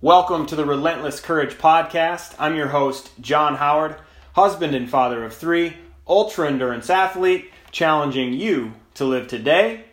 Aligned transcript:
Welcome 0.00 0.46
to 0.46 0.54
the 0.54 0.64
Relentless 0.64 1.18
Courage 1.18 1.58
Podcast. 1.58 2.32
I'm 2.38 2.54
your 2.54 2.68
host, 2.68 3.10
John 3.20 3.56
Howard, 3.56 3.96
husband 4.32 4.72
and 4.72 4.88
father 4.88 5.24
of 5.24 5.34
three, 5.34 5.76
ultra 6.06 6.46
endurance 6.46 6.88
athlete, 6.88 7.50
challenging 7.72 8.32
you 8.32 8.74
to 8.94 9.04
live 9.04 9.26
today 9.26 9.86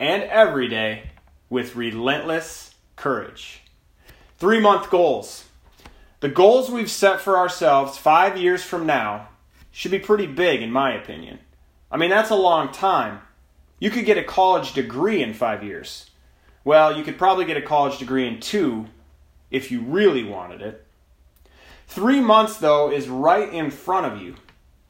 and 0.00 0.24
every 0.24 0.66
day 0.66 1.10
with 1.48 1.76
relentless 1.76 2.74
courage. 2.96 3.62
Three 4.38 4.58
month 4.58 4.90
goals. 4.90 5.44
The 6.18 6.28
goals 6.28 6.68
we've 6.68 6.90
set 6.90 7.20
for 7.20 7.38
ourselves 7.38 7.96
five 7.96 8.36
years 8.36 8.64
from 8.64 8.86
now 8.86 9.28
should 9.70 9.92
be 9.92 10.00
pretty 10.00 10.26
big, 10.26 10.62
in 10.62 10.72
my 10.72 10.94
opinion. 10.94 11.38
I 11.92 11.96
mean, 11.96 12.10
that's 12.10 12.30
a 12.30 12.34
long 12.34 12.72
time. 12.72 13.20
You 13.78 13.90
could 13.90 14.04
get 14.04 14.18
a 14.18 14.24
college 14.24 14.72
degree 14.72 15.22
in 15.22 15.32
five 15.32 15.62
years. 15.62 16.10
Well, 16.64 16.98
you 16.98 17.04
could 17.04 17.18
probably 17.18 17.44
get 17.44 17.56
a 17.56 17.62
college 17.62 17.98
degree 17.98 18.26
in 18.26 18.40
two 18.40 18.86
if 19.54 19.70
you 19.70 19.80
really 19.80 20.24
wanted 20.24 20.60
it. 20.60 20.84
Three 21.86 22.20
months, 22.20 22.56
though, 22.56 22.90
is 22.90 23.08
right 23.08 23.52
in 23.52 23.70
front 23.70 24.06
of 24.06 24.20
you. 24.20 24.34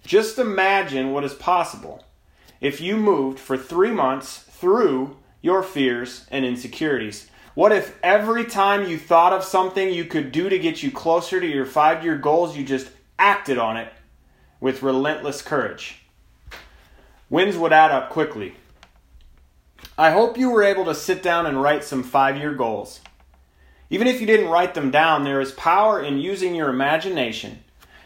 Just 0.05 0.39
imagine 0.39 1.13
what 1.13 1.25
is 1.25 1.35
possible 1.35 2.05
if 2.61 2.81
you 2.81 2.97
moved 2.97 3.39
for 3.39 3.59
three 3.59 3.91
months 3.91 4.39
through 4.39 5.19
your 5.43 5.63
fears 5.63 6.27
and 6.31 6.47
insecurities. 6.47 7.29
What 7.55 7.73
if 7.73 7.99
every 8.03 8.47
time 8.47 8.89
you 8.89 8.99
thought 8.99 9.35
of 9.35 9.45
something 9.45 9.91
you 9.91 10.07
could 10.07 10.33
do 10.33 10.49
to 10.49 10.59
get 10.59 10.83
you 10.83 10.91
closer 10.91 11.41
to 11.41 11.47
your 11.47 11.67
five 11.67 12.03
year 12.03 12.17
goals, 12.17 12.57
you 12.57 12.65
just 12.65 12.91
acted 13.19 13.59
on 13.59 13.77
it 13.77 13.93
with 14.61 14.83
relentless 14.83 15.43
courage? 15.43 16.01
Wins 17.29 17.59
would 17.59 17.73
add 17.73 17.91
up 17.91 18.09
quickly. 18.09 18.55
I 19.99 20.11
hope 20.11 20.39
you 20.39 20.51
were 20.51 20.63
able 20.63 20.87
to 20.87 20.95
sit 20.95 21.23
down 21.23 21.45
and 21.45 21.61
write 21.61 21.85
some 21.85 22.03
five 22.03 22.39
year 22.39 22.55
goals. 22.55 23.01
Even 23.95 24.09
if 24.09 24.21
you 24.21 24.27
didn't 24.27 24.49
write 24.49 24.75
them 24.75 24.91
down, 24.91 25.23
there 25.23 25.41
is 25.41 25.53
power 25.53 26.03
in 26.03 26.19
using 26.19 26.53
your 26.53 26.69
imagination 26.69 27.63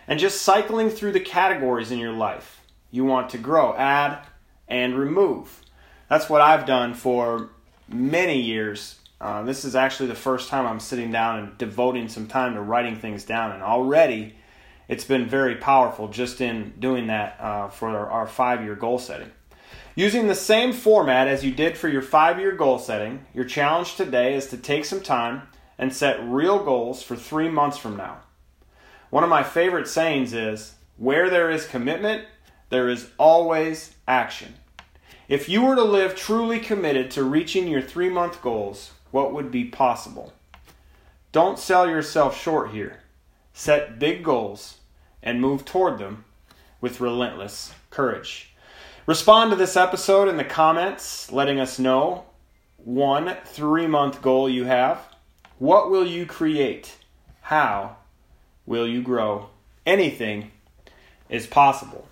and 0.06 0.20
just 0.20 0.42
cycling 0.42 0.90
through 0.90 1.12
the 1.12 1.18
categories 1.18 1.90
in 1.90 1.98
your 1.98 2.12
life 2.12 2.60
you 2.90 3.06
want 3.06 3.30
to 3.30 3.38
grow, 3.38 3.74
add, 3.74 4.18
and 4.68 4.98
remove. 4.98 5.62
That's 6.10 6.28
what 6.28 6.42
I've 6.42 6.66
done 6.66 6.92
for 6.92 7.48
many 7.88 8.38
years. 8.38 8.98
Uh, 9.18 9.44
this 9.44 9.64
is 9.64 9.74
actually 9.74 10.10
the 10.10 10.14
first 10.14 10.50
time 10.50 10.66
I'm 10.66 10.78
sitting 10.78 11.10
down 11.10 11.38
and 11.38 11.56
devoting 11.56 12.08
some 12.08 12.26
time 12.26 12.52
to 12.52 12.60
writing 12.60 12.96
things 12.96 13.24
down, 13.24 13.52
and 13.52 13.62
already 13.62 14.34
it's 14.88 15.04
been 15.04 15.24
very 15.24 15.56
powerful 15.56 16.08
just 16.08 16.42
in 16.42 16.74
doing 16.78 17.06
that 17.06 17.40
uh, 17.40 17.68
for 17.68 17.88
our, 17.88 18.26
five 18.26 18.62
year 18.62 18.74
goal 18.74 18.98
setting. 18.98 19.30
Using 19.94 20.26
the 20.26 20.34
same 20.34 20.74
format 20.74 21.28
as 21.28 21.46
you 21.46 21.50
did 21.50 21.78
for 21.78 21.88
your 21.88 22.02
five 22.02 22.38
year 22.38 22.52
goal 22.52 22.78
setting, 22.78 23.24
your 23.32 23.46
challenge 23.46 23.94
today 23.94 24.34
is 24.34 24.48
to 24.48 24.58
take 24.58 24.84
some 24.84 25.00
time 25.00 25.48
and 25.78 25.92
set 25.92 26.22
real 26.22 26.62
goals 26.64 27.02
for 27.02 27.16
three 27.16 27.48
months 27.48 27.78
from 27.78 27.96
now. 27.96 28.18
One 29.10 29.24
of 29.24 29.30
my 29.30 29.42
favorite 29.42 29.88
sayings 29.88 30.32
is 30.34 30.74
where 30.96 31.30
there 31.30 31.50
is 31.50 31.66
commitment, 31.66 32.24
there 32.68 32.88
is 32.88 33.08
always 33.16 33.94
action. 34.06 34.54
If 35.28 35.48
you 35.48 35.62
were 35.62 35.76
to 35.76 35.84
live 35.84 36.16
truly 36.16 36.58
committed 36.58 37.10
to 37.12 37.22
reaching 37.22 37.68
your 37.68 37.82
three 37.82 38.10
month 38.10 38.42
goals, 38.42 38.92
what 39.10 39.32
would 39.32 39.50
be 39.50 39.64
possible? 39.64 40.32
Don't 41.32 41.58
sell 41.58 41.88
yourself 41.88 42.38
short 42.38 42.70
here. 42.70 43.00
Set 43.52 43.98
big 43.98 44.24
goals 44.24 44.78
and 45.22 45.40
move 45.40 45.64
toward 45.64 45.98
them 45.98 46.24
with 46.80 47.00
relentless 47.00 47.72
courage. 47.90 48.54
Respond 49.06 49.50
to 49.50 49.56
this 49.56 49.76
episode 49.76 50.28
in 50.28 50.36
the 50.36 50.44
comments, 50.44 51.32
letting 51.32 51.58
us 51.60 51.78
know 51.78 52.24
one 52.76 53.36
three 53.44 53.86
month 53.86 54.22
goal 54.22 54.48
you 54.48 54.64
have 54.64 55.00
what 55.58 55.90
will 55.90 56.06
you 56.06 56.24
create? 56.24 56.96
How 57.42 57.96
will 58.66 58.86
you 58.86 59.02
grow? 59.02 59.50
Anything 59.84 60.52
is 61.28 61.46
possible. 61.46 62.08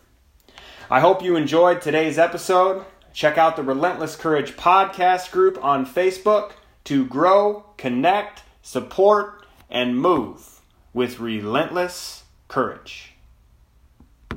I 0.91 1.01
hope 1.01 1.23
you 1.23 1.37
enjoyed 1.37 1.81
today's 1.81 2.19
episode. 2.19 2.85
Check 3.13 3.39
out 3.39 3.57
the 3.57 3.63
Relentless 3.63 4.17
Courage 4.17 4.57
podcast 4.57 5.31
group 5.31 5.63
on 5.65 5.87
Facebook 5.87 6.53
to 6.85 7.07
grow, 7.07 7.67
connect, 7.77 8.43
support, 8.63 9.47
and 9.71 9.99
move 9.99 10.61
with 10.93 11.21
relentless 11.21 12.25
courage. 12.49 13.16